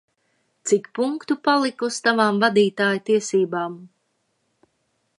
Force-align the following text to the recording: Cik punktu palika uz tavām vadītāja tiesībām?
Cik 0.69 0.87
punktu 0.99 1.35
palika 1.49 1.87
uz 1.89 2.01
tavām 2.07 2.41
vadītāja 2.47 3.05
tiesībām? 3.11 3.79